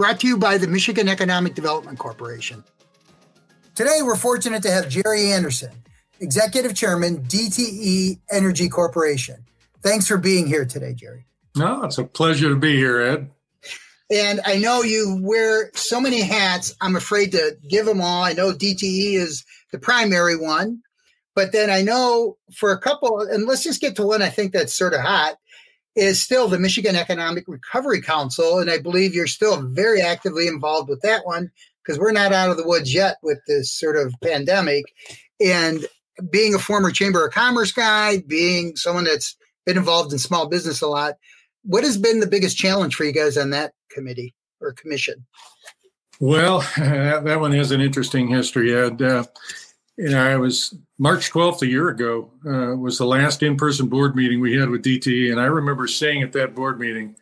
[0.00, 2.64] brought to you by the Michigan Economic Development Corporation.
[3.74, 5.72] Today, we're fortunate to have Gerry Anderson,
[6.20, 9.44] Executive Chairman, DTE Energy Corporation.
[9.82, 11.26] Thanks for being here today, Gerry.
[11.54, 13.30] No, it's a pleasure to be here, Ed.
[14.10, 16.74] And I know you wear so many hats.
[16.80, 18.24] I'm afraid to give them all.
[18.24, 20.80] I know DTE is the primary one,
[21.34, 24.54] but then I know for a couple, and let's just get to one I think
[24.54, 25.36] that's sort of hot,
[25.96, 28.58] is still the Michigan Economic Recovery Council.
[28.58, 31.50] And I believe you're still very actively involved with that one
[31.82, 34.84] because we're not out of the woods yet with this sort of pandemic.
[35.40, 35.86] And
[36.30, 40.82] being a former Chamber of Commerce guy, being someone that's been involved in small business
[40.82, 41.14] a lot,
[41.62, 45.26] what has been the biggest challenge for you guys on that committee or commission?
[46.20, 49.00] Well, that, one has an interesting history, Ed.
[49.02, 49.24] Uh,
[50.00, 54.16] you know, I was March 12th a year ago uh, was the last in-person board
[54.16, 57.16] meeting we had with DTE, and I remember saying at that board meeting,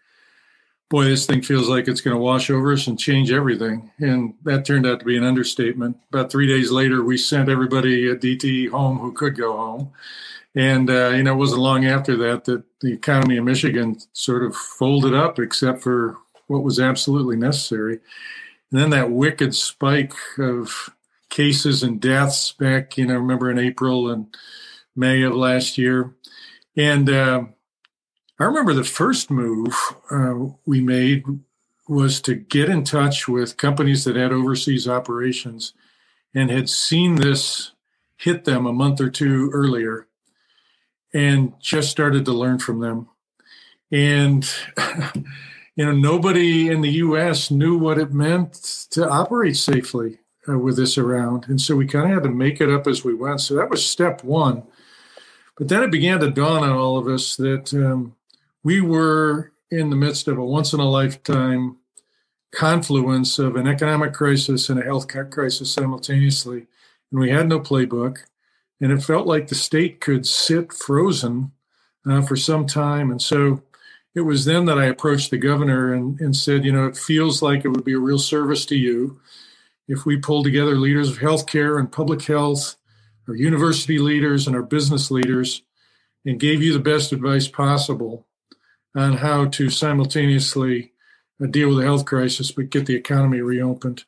[0.89, 4.35] "Boy, this thing feels like it's going to wash over us and change everything." And
[4.45, 5.97] that turned out to be an understatement.
[6.13, 9.91] About three days later, we sent everybody at DTE home who could go home,
[10.55, 14.45] and uh, you know, it wasn't long after that that the economy of Michigan sort
[14.45, 17.99] of folded up, except for what was absolutely necessary.
[18.71, 20.91] And then that wicked spike of
[21.29, 24.35] cases and deaths back, you know, remember in April and
[24.97, 26.15] May of last year.
[26.77, 27.45] And uh,
[28.39, 29.77] I remember the first move
[30.11, 31.25] uh, we made
[31.89, 35.73] was to get in touch with companies that had overseas operations
[36.35, 37.73] and had seen this
[38.17, 40.07] hit them a month or two earlier
[41.15, 43.09] and just started to learn from them.
[43.91, 44.49] And,
[45.77, 48.53] you know, nobody in the US knew what it meant
[48.91, 51.47] to operate safely uh, with this around.
[51.49, 53.41] And so we kind of had to make it up as we went.
[53.41, 54.63] So that was step one.
[55.57, 58.15] But then it began to dawn on all of us that um,
[58.63, 61.77] we were in the midst of a once in a lifetime
[62.53, 66.67] confluence of an economic crisis and a health crisis simultaneously.
[67.11, 68.19] And we had no playbook.
[68.81, 71.51] And it felt like the state could sit frozen
[72.09, 73.11] uh, for some time.
[73.11, 73.63] And so
[74.15, 77.43] it was then that I approached the governor and, and said, you know, it feels
[77.43, 79.21] like it would be a real service to you
[79.89, 82.77] if we pull together leaders of healthcare and public health,
[83.27, 85.63] our university leaders and our business leaders,
[86.25, 88.27] and gave you the best advice possible
[88.95, 90.93] on how to simultaneously
[91.43, 94.05] uh, deal with the health crisis but get the economy reopened.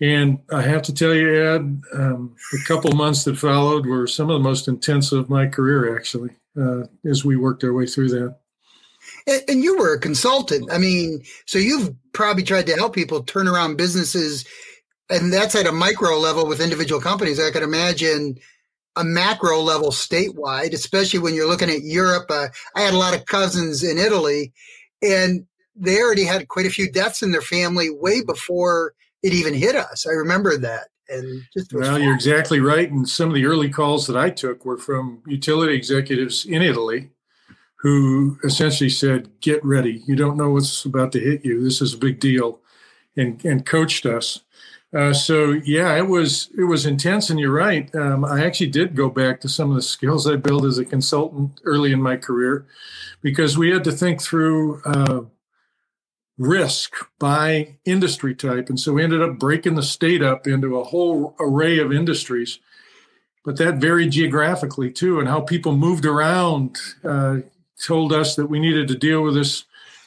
[0.00, 4.28] And I have to tell you, Ed, um, the couple months that followed were some
[4.28, 6.30] of the most intense of my career, actually,
[6.60, 8.36] uh, as we worked our way through that.
[9.26, 10.70] And, and you were a consultant.
[10.72, 14.44] I mean, so you've probably tried to help people turn around businesses
[15.10, 17.40] and that's at a micro level with individual companies.
[17.40, 18.38] I could imagine
[18.96, 22.26] a macro level statewide, especially when you're looking at Europe.
[22.30, 24.52] Uh, I had a lot of cousins in Italy,
[25.02, 29.54] and they already had quite a few deaths in their family way before it even
[29.54, 30.06] hit us.
[30.06, 30.88] I remember that.
[31.08, 32.02] And just well, fun.
[32.02, 32.90] you're exactly right.
[32.90, 37.10] And some of the early calls that I took were from utility executives in Italy
[37.84, 40.02] who essentially said, Get ready.
[40.06, 41.62] You don't know what's about to hit you.
[41.62, 42.60] This is a big deal.
[43.16, 44.40] And, and coached us.
[44.94, 47.92] Uh, so yeah, it was it was intense, and you're right.
[47.96, 50.84] Um, I actually did go back to some of the skills I built as a
[50.84, 52.66] consultant early in my career,
[53.20, 55.22] because we had to think through uh,
[56.38, 60.84] risk by industry type, and so we ended up breaking the state up into a
[60.84, 62.60] whole array of industries.
[63.44, 67.38] But that varied geographically too, and how people moved around uh,
[67.84, 69.64] told us that we needed to deal with this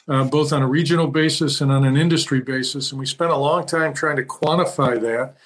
[0.08, 2.90] uh, both on a regional basis and on an industry basis.
[2.90, 5.36] And we spent a long time trying to quantify that.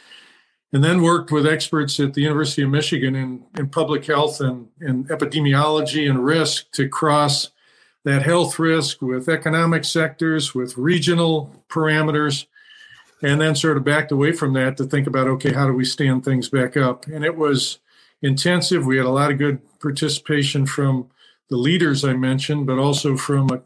[0.74, 4.68] And then worked with experts at the University of Michigan in, in public health and,
[4.80, 7.50] and epidemiology and risk to cross
[8.04, 12.46] that health risk with economic sectors, with regional parameters,
[13.22, 15.84] and then sort of backed away from that to think about okay, how do we
[15.84, 17.06] stand things back up?
[17.06, 17.78] And it was
[18.22, 18.86] intensive.
[18.86, 21.10] We had a lot of good participation from
[21.50, 23.60] the leaders I mentioned, but also from a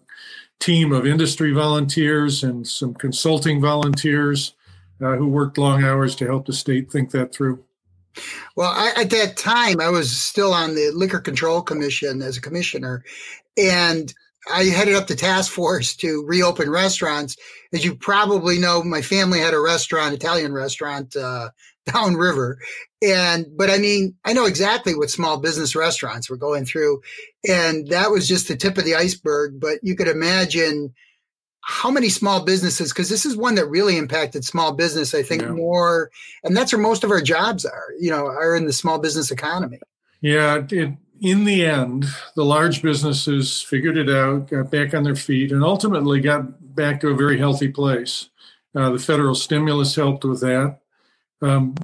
[0.61, 4.55] team of industry volunteers and some consulting volunteers
[5.03, 7.63] uh, who worked long hours to help the state think that through.
[8.57, 12.41] Well, I, at that time, I was still on the Liquor Control Commission as a
[12.41, 13.05] commissioner,
[13.59, 14.13] and
[14.51, 17.37] I headed up the task force to reopen restaurants.
[17.75, 21.51] As you probably know, my family had a restaurant, Italian restaurant, uh,
[21.93, 22.59] downriver.
[23.03, 27.03] And, but I mean, I know exactly what small business restaurants were going through.
[27.47, 29.61] And that was just the tip of the iceberg.
[29.61, 30.95] But you could imagine
[31.69, 35.43] how many small businesses, because this is one that really impacted small business, I think
[35.43, 35.51] yeah.
[35.51, 36.13] more,
[36.45, 39.33] and that's where most of our jobs are, you know, are in the small business
[39.33, 39.81] economy.
[40.21, 42.07] Yeah, it, in the end,
[42.37, 47.01] the large businesses figured it out, got back on their feet, and ultimately got back
[47.01, 48.29] to a very healthy place.
[48.73, 50.79] Uh, the federal stimulus helped with that.
[51.43, 51.75] Um,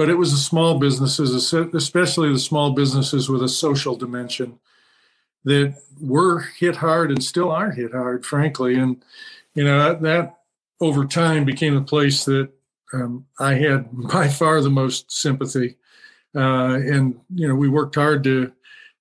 [0.00, 4.58] but it was the small businesses, especially the small businesses with a social dimension,
[5.44, 8.76] that were hit hard and still are hit hard, frankly.
[8.76, 9.04] And,
[9.52, 10.38] you know, that,
[10.80, 12.48] over time became a place that
[12.94, 15.76] um, I had by far the most sympathy.
[16.34, 18.52] Uh, and, you know, we worked hard to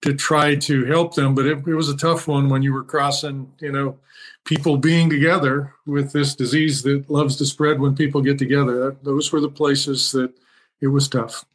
[0.01, 1.33] to try to help them.
[1.33, 3.97] But it, it, was a tough one when you were crossing, you know,
[4.43, 8.97] people being together with this disease that loves to spread when people get together.
[9.01, 10.33] Those were the places that
[10.81, 11.45] it was tough.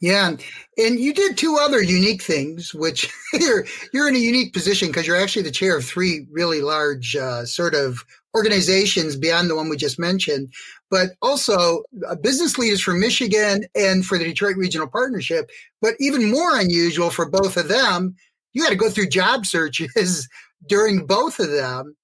[0.00, 0.36] Yeah,
[0.78, 5.06] and you did two other unique things, which you're you're in a unique position because
[5.06, 8.04] you're actually the chair of three really large uh, sort of
[8.36, 10.52] organizations beyond the one we just mentioned,
[10.90, 15.50] but also uh, business leaders for Michigan and for the Detroit Regional Partnership.
[15.80, 18.14] But even more unusual for both of them,
[18.52, 20.28] you had to go through job searches
[20.68, 21.96] during both of them.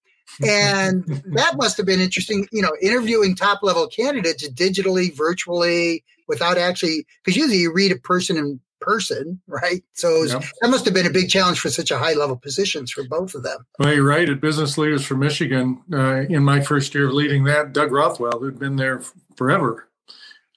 [0.45, 1.05] And
[1.35, 7.07] that must have been interesting, you know, interviewing top level candidates digitally, virtually, without actually,
[7.25, 9.83] because usually you read a person in person, right?
[9.95, 10.43] So was, yep.
[10.61, 13.35] that must have been a big challenge for such a high level positions for both
[13.35, 13.65] of them.
[13.79, 14.29] Well, you're right.
[14.29, 18.41] At Business Leaders for Michigan, uh, in my first year of leading that, Doug Rothwell,
[18.41, 19.03] who'd been there
[19.37, 19.89] forever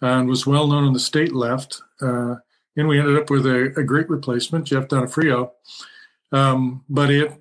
[0.02, 1.82] uh, and was well known in the state, left.
[2.02, 2.36] Uh,
[2.76, 5.52] and we ended up with a, a great replacement, Jeff Donofrio.
[6.32, 7.32] Um, but it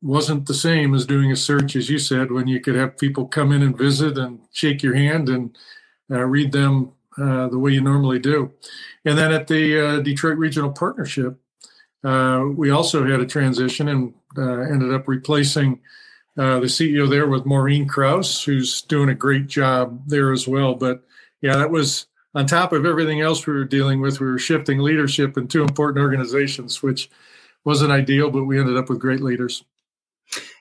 [0.00, 3.26] wasn't the same as doing a search, as you said, when you could have people
[3.26, 5.56] come in and visit and shake your hand and
[6.10, 8.52] uh, read them uh, the way you normally do.
[9.04, 11.38] And then at the uh, Detroit Regional Partnership,
[12.02, 15.80] uh, we also had a transition and uh, ended up replacing
[16.36, 20.74] uh, the CEO there with Maureen Krauss, who's doing a great job there as well.
[20.74, 21.02] But
[21.40, 24.20] yeah, that was on top of everything else we were dealing with.
[24.20, 27.08] We were shifting leadership in two important organizations, which
[27.64, 29.64] wasn't ideal, but we ended up with great leaders.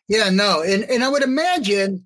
[0.07, 2.05] Yeah, no, and and I would imagine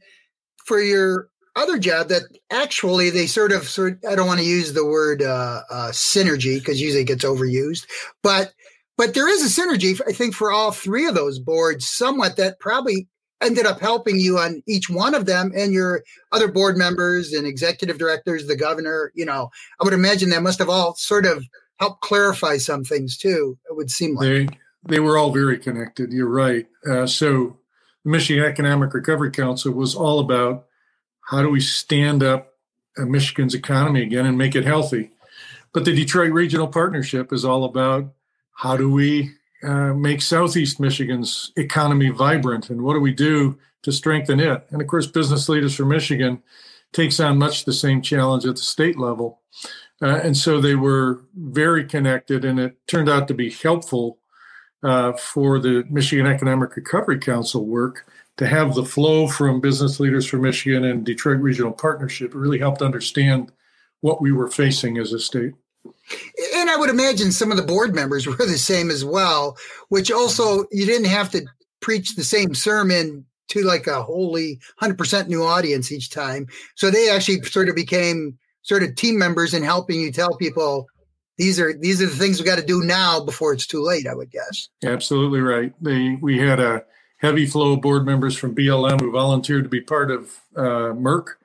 [0.65, 4.73] for your other job that actually they sort of sort I don't want to use
[4.73, 7.85] the word uh, uh, synergy because usually it gets overused,
[8.23, 8.53] but
[8.97, 12.59] but there is a synergy I think for all three of those boards somewhat that
[12.59, 13.07] probably
[13.41, 17.45] ended up helping you on each one of them and your other board members and
[17.45, 19.11] executive directors, the governor.
[19.15, 19.49] You know,
[19.79, 21.45] I would imagine that must have all sort of
[21.79, 23.57] helped clarify some things too.
[23.69, 24.47] It would seem like they
[24.87, 26.11] they were all very connected.
[26.11, 26.65] You're right.
[26.89, 27.57] Uh, so
[28.03, 30.66] the Michigan Economic Recovery Council was all about
[31.27, 32.53] how do we stand up
[32.97, 35.11] Michigan's economy again and make it healthy?
[35.73, 38.13] But the Detroit Regional Partnership is all about
[38.53, 39.31] how do we
[39.61, 44.65] uh, make Southeast Michigan's economy vibrant and what do we do to strengthen it?
[44.69, 46.41] And of course, Business Leaders for Michigan
[46.93, 49.41] takes on much the same challenge at the state level.
[50.01, 54.19] Uh, and so they were very connected, and it turned out to be helpful
[54.81, 58.05] uh, for the Michigan Economic Recovery Council work
[58.37, 62.81] to have the flow from business leaders from Michigan and Detroit Regional Partnership really helped
[62.81, 63.51] understand
[64.01, 65.53] what we were facing as a state.
[66.55, 69.57] And I would imagine some of the board members were the same as well,
[69.89, 71.45] which also you didn't have to
[71.79, 76.47] preach the same sermon to like a wholly 100% new audience each time.
[76.75, 80.87] So they actually sort of became sort of team members in helping you tell people
[81.37, 84.07] these are these are the things we got to do now before it's too late,
[84.07, 84.69] I would guess.
[84.83, 85.71] Absolutely right.
[85.81, 86.83] They we had a
[87.17, 91.35] heavy flow board members from BLM who volunteered to be part of uh, MERC.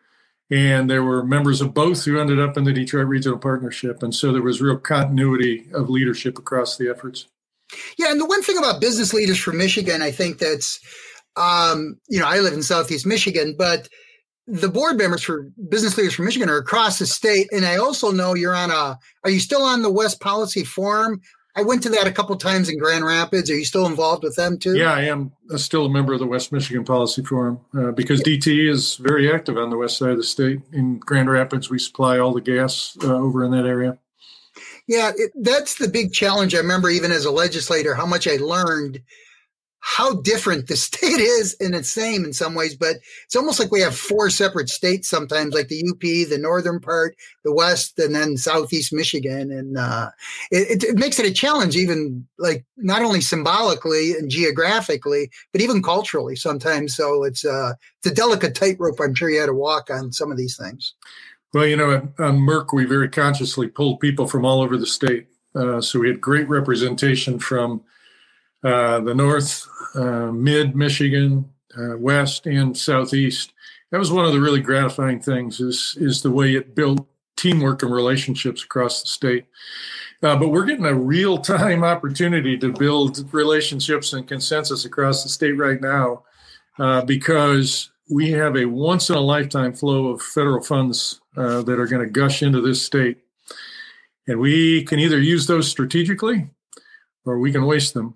[0.51, 4.03] And there were members of both who ended up in the Detroit Regional Partnership.
[4.03, 7.27] And so there was real continuity of leadership across the efforts.
[7.97, 8.11] Yeah.
[8.11, 10.79] And the one thing about business leaders from Michigan, I think that's,
[11.37, 13.89] um, you know, I live in Southeast Michigan, but
[14.47, 17.49] the board members for business leaders from Michigan are across the state.
[17.51, 21.23] And I also know you're on a, are you still on the West Policy Forum?
[21.55, 23.51] I went to that a couple times in Grand Rapids.
[23.51, 24.75] Are you still involved with them too?
[24.75, 28.71] Yeah, I am still a member of the West Michigan Policy Forum uh, because DTE
[28.71, 30.61] is very active on the west side of the state.
[30.73, 33.99] In Grand Rapids, we supply all the gas uh, over in that area.
[34.89, 36.55] Yeah, it, that's the big challenge.
[36.55, 39.01] I remember even as a legislator, how much I learned
[39.83, 43.71] how different the state is and it's same in some ways, but it's almost like
[43.71, 48.15] we have four separate states sometimes, like the UP, the northern part, the west, and
[48.15, 49.51] then southeast Michigan.
[49.51, 50.11] And uh,
[50.51, 55.83] it, it, makes it a challenge, even like not only symbolically and geographically, but even
[55.83, 56.97] culturally sometimes.
[56.97, 60.31] So it's, uh, it's a delicate tightrope I'm sure you had to walk on some
[60.31, 60.95] of these things.
[61.53, 65.27] Well, you know, on MERC, we very consciously pulled people from all over the state.
[65.55, 67.83] Uh, so we had great representation from
[68.65, 73.53] uh, the north, uh, mid Michigan, uh, west, and southeast.
[73.91, 77.83] That was one of the really gratifying things is is the way it built teamwork
[77.83, 79.47] and relationships across the state.
[80.23, 85.29] Uh, but we're getting a real time opportunity to build relationships and consensus across the
[85.29, 86.23] state right now
[86.79, 91.81] uh, because we have a once in a lifetime flow of federal funds uh, that
[91.81, 93.19] are going to gush into this state.
[94.29, 96.49] And we can either use those strategically
[97.25, 98.15] or we can waste them.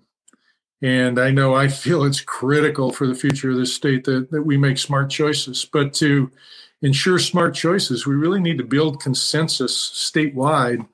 [0.81, 4.43] And I know I feel it's critical for the future of this state that, that
[4.43, 5.65] we make smart choices.
[5.65, 6.31] But to
[6.81, 10.87] ensure smart choices, we really need to build consensus statewide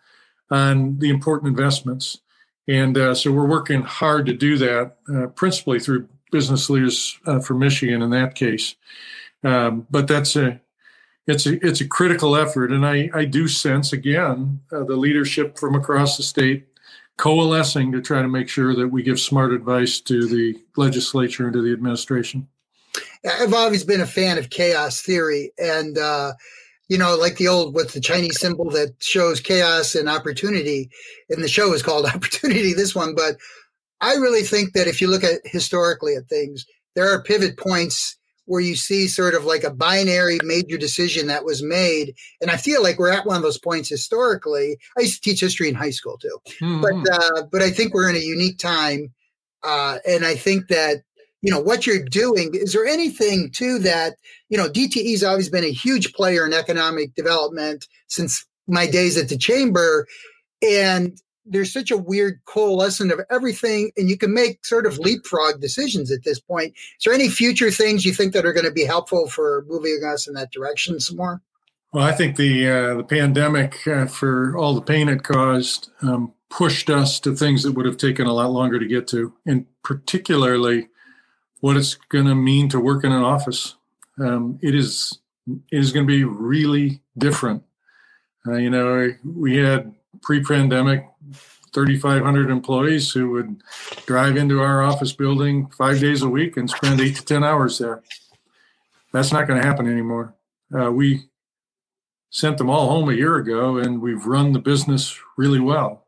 [0.50, 2.20] on the important investments.
[2.68, 7.40] And uh, so we're working hard to do that, uh, principally through business leaders uh,
[7.40, 8.76] for Michigan in that case.
[9.44, 10.62] Um, but that's a
[11.28, 15.58] it's a it's a critical effort, and I I do sense again uh, the leadership
[15.58, 16.68] from across the state
[17.18, 21.54] coalescing to try to make sure that we give smart advice to the legislature and
[21.54, 22.48] to the administration.
[23.26, 26.34] I've always been a fan of chaos theory, and uh,
[26.90, 30.90] you know, like the old what's the Chinese symbol that shows chaos and opportunity,
[31.30, 32.74] and the show is called Opportunity.
[32.74, 33.38] This one, but
[34.02, 36.66] I really think that if you look at historically at things,
[36.96, 41.46] there are pivot points where you see sort of like a binary major decision that
[41.46, 42.14] was made.
[42.42, 44.78] And I feel like we're at one of those points historically.
[44.98, 46.82] I used to teach history in high school too, mm-hmm.
[46.82, 49.14] but uh, but I think we're in a unique time,
[49.64, 51.04] uh, and I think that
[51.42, 52.52] you know what you're doing.
[52.54, 54.16] Is there anything to that?
[54.50, 59.30] You know, DTE's always been a huge player in economic development since my days at
[59.30, 60.08] the chamber,
[60.62, 65.60] and there's such a weird coalescence of everything, and you can make sort of leapfrog
[65.60, 66.74] decisions at this point.
[66.76, 70.02] Is there any future things you think that are going to be helpful for moving
[70.06, 71.42] us in that direction some more?
[71.92, 76.34] Well, I think the uh, the pandemic, uh, for all the pain it caused, um,
[76.50, 79.66] pushed us to things that would have taken a lot longer to get to, and
[79.84, 80.88] particularly
[81.60, 83.76] what it's going to mean to work in an office.
[84.20, 87.64] Um, it is it is going to be really different.
[88.46, 91.06] Uh, you know, we had pre-pandemic
[91.74, 93.62] 3,500 employees who would
[94.06, 97.80] drive into our office building five days a week and spend eight to 10 hours
[97.80, 98.04] there.
[99.12, 100.36] That's not going to happen anymore.
[100.76, 101.30] Uh, we
[102.30, 106.08] sent them all home a year ago and we've run the business really well.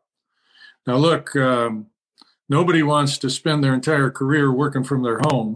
[0.88, 1.88] Now, look, um,
[2.50, 5.56] nobody wants to spend their entire career working from their home,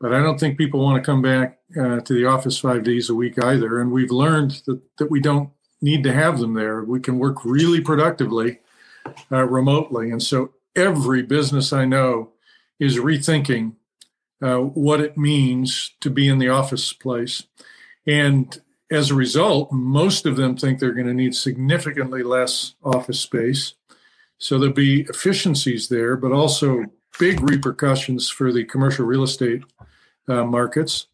[0.00, 3.10] but I don't think people want to come back uh, to the office five days
[3.10, 3.80] a week either.
[3.80, 6.82] And we've learned that, that we don't need to have them there.
[6.82, 8.60] We can work really productively
[9.30, 10.10] uh, remotely.
[10.10, 12.32] And so every business I know
[12.78, 13.74] is rethinking
[14.42, 17.44] uh, what it means to be in the office place.
[18.06, 18.60] And
[18.90, 23.74] as a result, most of them think they're going to need significantly less office space.
[24.38, 26.84] So there'll be efficiencies there, but also
[27.18, 29.62] big repercussions for the commercial real estate
[30.28, 31.06] uh, markets.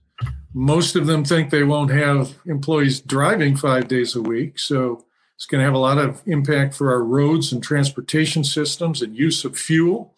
[0.53, 4.59] Most of them think they won't have employees driving five days a week.
[4.59, 5.05] So
[5.37, 9.17] it's going to have a lot of impact for our roads and transportation systems and
[9.17, 10.15] use of fuel.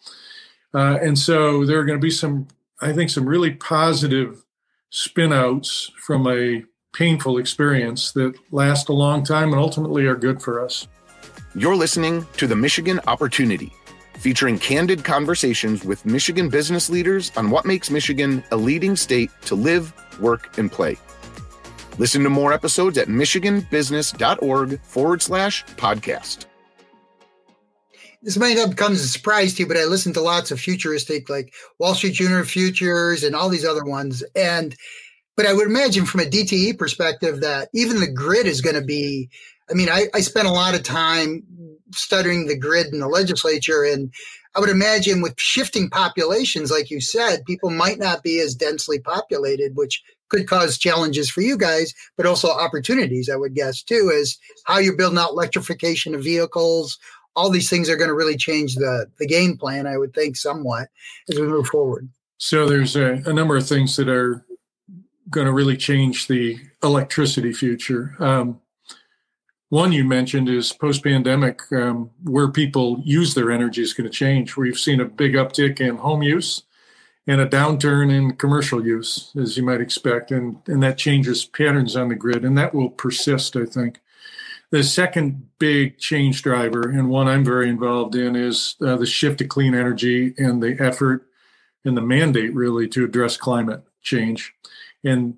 [0.73, 2.47] Uh, and so there are going to be some,
[2.81, 4.43] I think, some really positive
[4.91, 10.63] spinouts from a painful experience that last a long time and ultimately are good for
[10.63, 10.87] us.
[11.55, 13.73] You're listening to the Michigan Opportunity,
[14.15, 19.55] featuring candid conversations with Michigan business leaders on what makes Michigan a leading state to
[19.55, 20.97] live, work, and play.
[21.97, 26.45] Listen to more episodes at michiganbusiness.org forward slash podcast.
[28.21, 30.59] This might not come as a surprise to you, but I listen to lots of
[30.59, 34.23] futuristic, like Wall Street Journal Futures and all these other ones.
[34.35, 34.75] And,
[35.35, 38.81] but I would imagine from a DTE perspective that even the grid is going to
[38.81, 39.29] be,
[39.69, 41.43] I mean, I, I spent a lot of time
[41.93, 44.11] studying the grid in the legislature and
[44.55, 48.97] I would imagine with shifting populations, like you said, people might not be as densely
[48.97, 54.11] populated, which could cause challenges for you guys, but also opportunities, I would guess, too,
[54.13, 56.97] is how you're building out electrification of vehicles.
[57.35, 60.35] All these things are going to really change the, the game plan, I would think,
[60.35, 60.89] somewhat
[61.29, 62.09] as we move forward.
[62.37, 64.45] So there's a, a number of things that are
[65.29, 68.15] going to really change the electricity future.
[68.19, 68.61] Um,
[69.69, 74.15] one you mentioned is post pandemic, um, where people use their energy is going to
[74.15, 74.55] change.
[74.55, 76.63] We've seen a big uptick in home use
[77.27, 81.95] and a downturn in commercial use, as you might expect, and, and that changes patterns
[81.95, 83.99] on the grid, and that will persist, I think.
[84.71, 89.39] The second big change driver, and one I'm very involved in, is uh, the shift
[89.39, 91.27] to clean energy and the effort
[91.85, 94.53] and the mandate really to address climate change.
[95.03, 95.37] And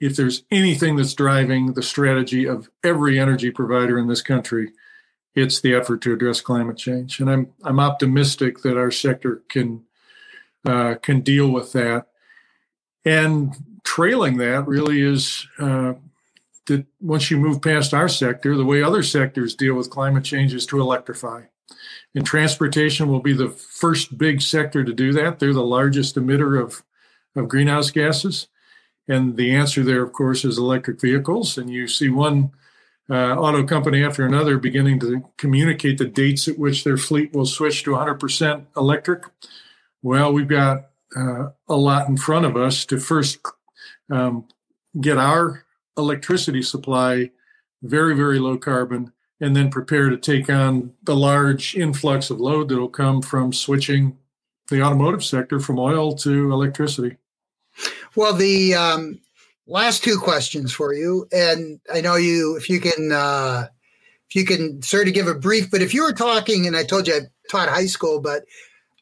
[0.00, 4.72] if there's anything that's driving the strategy of every energy provider in this country,
[5.34, 7.20] it's the effort to address climate change.
[7.20, 9.84] And I'm I'm optimistic that our sector can
[10.68, 12.06] uh, can deal with that.
[13.04, 15.94] And trailing that really is uh,
[16.66, 20.52] that once you move past our sector, the way other sectors deal with climate change
[20.52, 21.42] is to electrify.
[22.14, 25.38] And transportation will be the first big sector to do that.
[25.38, 26.82] They're the largest emitter of,
[27.34, 28.48] of greenhouse gases.
[29.06, 31.56] And the answer there, of course, is electric vehicles.
[31.56, 32.50] And you see one
[33.10, 37.46] uh, auto company after another beginning to communicate the dates at which their fleet will
[37.46, 39.24] switch to 100% electric.
[40.02, 43.38] Well, we've got uh, a lot in front of us to first
[44.10, 44.46] um,
[45.00, 45.64] get our
[45.96, 47.30] electricity supply
[47.82, 52.68] very, very low carbon, and then prepare to take on the large influx of load
[52.68, 54.16] that will come from switching
[54.68, 57.16] the automotive sector from oil to electricity.
[58.16, 59.20] Well, the um,
[59.66, 63.68] last two questions for you, and I know you if you can uh,
[64.28, 66.84] if you can sort of give a brief, but if you were talking, and I
[66.84, 68.42] told you I taught high school, but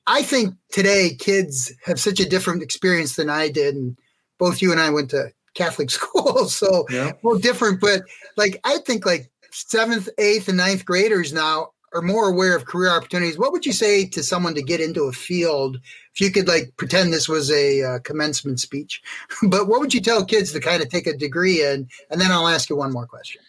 [0.06, 3.98] I think today kids have such a different experience than I did, and
[4.38, 7.12] both you and I went to Catholic school, so yeah.
[7.22, 7.80] well different.
[7.80, 8.02] But
[8.36, 12.90] like I think like seventh, eighth, and ninth graders now are more aware of career
[12.90, 15.78] opportunities, what would you say to someone to get into a field?
[16.14, 19.02] If you could like pretend this was a uh, commencement speech,
[19.48, 21.88] but what would you tell kids to kind of take a degree in?
[22.10, 23.42] And then I'll ask you one more question.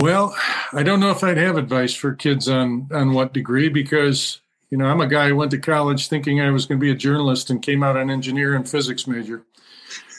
[0.00, 0.34] Well,
[0.72, 4.40] I don't know if I'd have advice for kids on on what degree because
[4.72, 6.90] you know I'm a guy who went to college thinking I was going to be
[6.90, 9.44] a journalist and came out an engineer and physics major.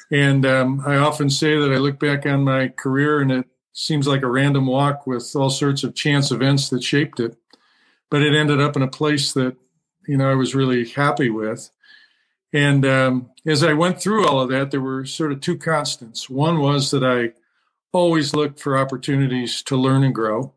[0.10, 4.08] And um, I often say that I look back on my career and it seems
[4.08, 7.36] like a random walk with all sorts of chance events that shaped it
[8.14, 9.58] but it ended up in a place that
[10.08, 11.72] you know I was really happy with.
[12.54, 16.30] And um, as I went through all of that, there were sort of two constants.
[16.30, 17.34] One was that I
[17.92, 20.54] always looked for opportunities to learn and grow.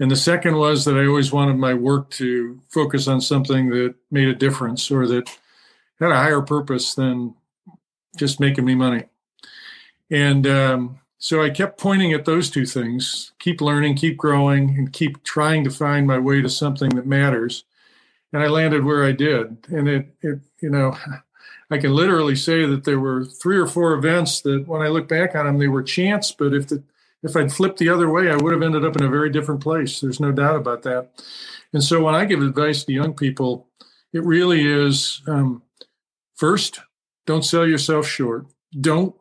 [0.00, 3.94] And the second was that I always wanted my work to focus on something that
[4.10, 5.28] made a difference or that
[6.00, 7.34] had a higher purpose than
[8.16, 9.04] just making me money.
[10.10, 14.92] And um, so I kept pointing at those two things keep learning, keep growing, and
[14.92, 17.64] keep trying to find my way to something that matters.
[18.32, 19.56] And I landed where I did.
[19.68, 20.96] And it, it you know,
[21.70, 25.08] I can literally say that there were three or four events that when I look
[25.08, 26.82] back on them, they were chance, but if the
[27.24, 29.62] if I'd flipped the other way, I would have ended up in a very different
[29.62, 29.98] place.
[29.98, 31.10] There's no doubt about that.
[31.72, 33.66] And so when I give advice to young people,
[34.12, 35.62] it really is um,
[36.36, 36.80] first,
[37.26, 38.46] don't sell yourself short.
[38.78, 39.16] Don't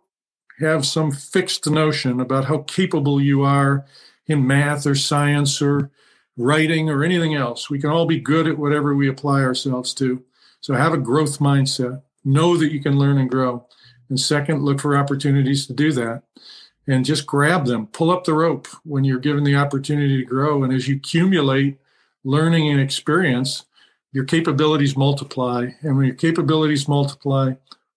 [0.60, 3.86] have some fixed notion about how capable you are
[4.28, 5.90] in math or science or
[6.38, 7.70] writing or anything else.
[7.70, 10.24] We can all be good at whatever we apply ourselves to.
[10.60, 12.02] So have a growth mindset.
[12.26, 13.66] Know that you can learn and grow.
[14.10, 16.24] And second, look for opportunities to do that
[16.88, 17.88] and just grab them.
[17.88, 20.64] Pull up the rope when you're given the opportunity to grow.
[20.64, 21.80] And as you accumulate
[22.24, 23.66] learning and experience,
[24.12, 25.68] your capabilities multiply.
[25.82, 27.54] And when your capabilities multiply,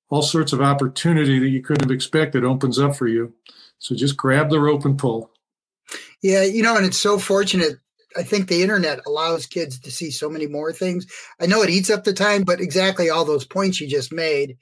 [0.09, 3.35] all sorts of opportunity that you couldn't have expected opens up for you.
[3.79, 5.31] So just grab the rope and pull.
[6.23, 7.79] Yeah, you know, and it's so fortunate.
[8.17, 11.07] I think the internet allows kids to see so many more things.
[11.39, 14.57] I know it eats up the time, but exactly all those points you just made,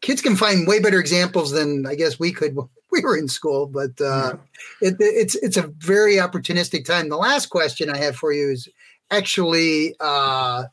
[0.00, 2.56] kids can find way better examples than I guess we could
[2.92, 3.66] we were in school.
[3.66, 4.36] But uh,
[4.80, 4.90] yeah.
[4.90, 7.08] it, it's it's a very opportunistic time.
[7.08, 8.68] The last question I have for you is
[9.10, 10.64] actually uh,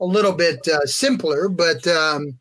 [0.00, 2.38] a little bit uh, simpler, but um,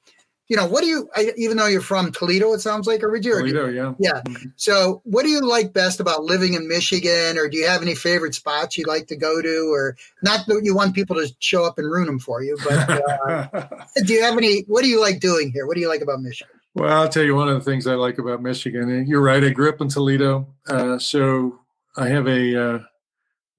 [0.49, 3.51] you know, what do you, I, even though you're from Toledo, it sounds like originally.
[3.51, 3.93] Toledo, yeah.
[3.97, 4.21] Yeah.
[4.21, 4.49] Mm-hmm.
[4.55, 7.95] So, what do you like best about living in Michigan, or do you have any
[7.95, 11.63] favorite spots you'd like to go to, or not that you want people to show
[11.63, 13.67] up and ruin them for you, but uh,
[14.05, 14.63] do you have any?
[14.67, 15.65] What do you like doing here?
[15.65, 16.59] What do you like about Michigan?
[16.75, 19.05] Well, I'll tell you one of the things I like about Michigan.
[19.07, 19.43] You're right.
[19.43, 21.59] I grew up in Toledo, uh, so
[21.97, 22.79] I have a, uh,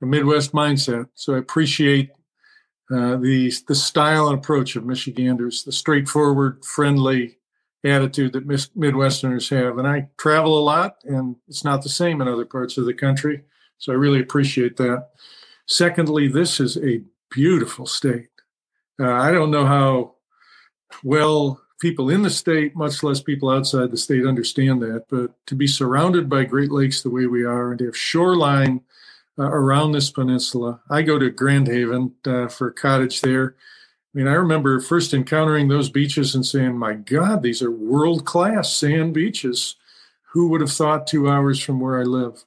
[0.03, 1.09] a Midwest mindset.
[1.15, 2.11] So I appreciate
[2.91, 7.39] uh, the the style and approach of Michiganders, the straightforward, friendly
[7.85, 9.79] attitude that Midwesterners have.
[9.79, 12.95] And I travel a lot, and it's not the same in other parts of the
[12.95, 13.43] country.
[13.79, 15.09] So I really appreciate that.
[15.67, 18.29] Secondly, this is a beautiful state.
[19.01, 20.15] Uh, I don't know how
[21.03, 25.05] well people in the state, much less people outside the state, understand that.
[25.09, 28.83] But to be surrounded by Great Lakes the way we are, and to have shoreline
[29.39, 30.81] uh, around this peninsula.
[30.89, 33.57] I go to Grand Haven uh, for a cottage there.
[34.15, 38.25] I mean, I remember first encountering those beaches and saying, my God, these are world
[38.25, 39.75] class sand beaches.
[40.33, 42.45] Who would have thought two hours from where I live?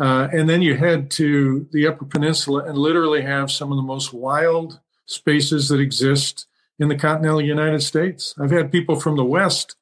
[0.00, 3.82] Uh, and then you head to the Upper Peninsula and literally have some of the
[3.82, 6.46] most wild spaces that exist
[6.78, 8.34] in the continental United States.
[8.38, 9.76] I've had people from the West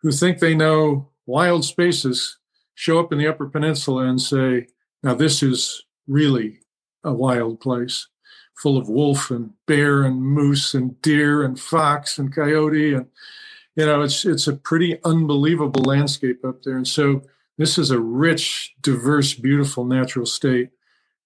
[0.00, 2.38] who think they know wild spaces
[2.74, 4.66] show up in the Upper Peninsula and say,
[5.02, 6.60] now this is really
[7.04, 8.08] a wild place
[8.56, 12.94] full of wolf and bear and moose and deer and fox and coyote.
[12.94, 13.06] And
[13.74, 16.76] you know it's it's a pretty unbelievable landscape up there.
[16.76, 17.22] And so
[17.58, 20.70] this is a rich diverse beautiful natural state.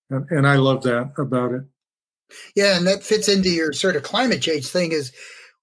[0.08, 1.64] And, and i love that about it
[2.54, 5.12] yeah and that fits into your sort of climate change thing is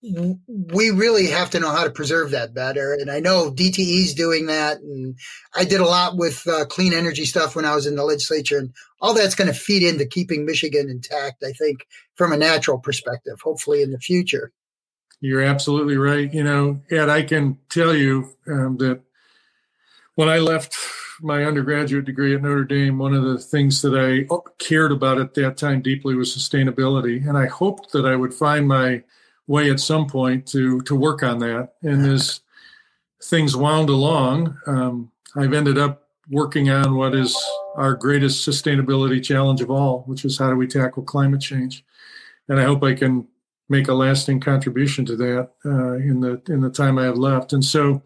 [0.03, 2.93] we really have to know how to preserve that better.
[2.93, 4.79] And I know DTE is doing that.
[4.79, 5.17] And
[5.55, 8.57] I did a lot with uh, clean energy stuff when I was in the legislature.
[8.57, 12.79] And all that's going to feed into keeping Michigan intact, I think, from a natural
[12.79, 14.51] perspective, hopefully in the future.
[15.21, 16.33] You're absolutely right.
[16.33, 19.01] You know, Ed, I can tell you um, that
[20.15, 20.75] when I left
[21.23, 24.27] my undergraduate degree at Notre Dame, one of the things that I
[24.59, 27.27] cared about at that time deeply was sustainability.
[27.27, 29.03] And I hoped that I would find my
[29.47, 31.73] way at some point to to work on that.
[31.81, 32.41] And as
[33.23, 37.35] things wound along, um, I've ended up working on what is
[37.75, 41.83] our greatest sustainability challenge of all, which is how do we tackle climate change.
[42.47, 43.27] And I hope I can
[43.69, 47.53] make a lasting contribution to that uh, in the in the time I have left.
[47.53, 48.03] And so,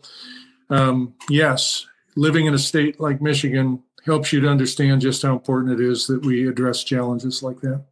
[0.70, 1.86] um, yes,
[2.18, 6.08] living in a state like Michigan helps you to understand just how important it is
[6.08, 7.86] that we address challenges like that.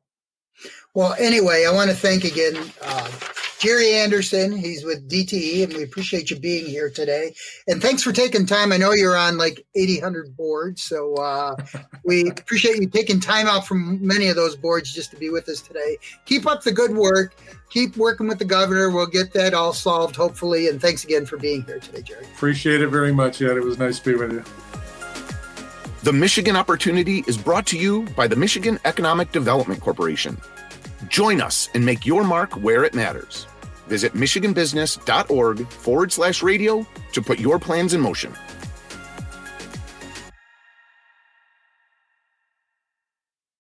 [0.94, 3.10] Well, anyway, I want to thank again uh,
[3.60, 4.56] Gerry Anderson.
[4.56, 7.34] He's with DTE, and we appreciate you being here today.
[7.68, 8.72] And thanks for taking time.
[8.72, 11.56] I know you're on like 800 boards, so uh,
[12.04, 15.48] we appreciate you taking time out from many of those boards just to be with
[15.50, 15.98] us today.
[16.26, 17.36] Keep up the good work.
[17.70, 18.90] Keep working with the governor.
[18.90, 20.68] We'll get that all solved, hopefully.
[20.68, 22.26] And thanks again for being here today, Gerry.
[22.36, 23.58] Appreciate it very much, Ed.
[23.58, 24.44] It was nice to be with you.
[26.04, 30.38] The Michigan Opportunity is brought to you by the Michigan Economic Development Corporation.
[31.08, 33.48] Join us and make your mark where it matters.
[33.88, 38.34] Visit MichiganBusiness.org forward slash radio to put your plans in motion.